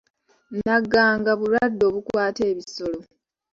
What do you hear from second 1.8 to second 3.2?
obukwata ebisolo.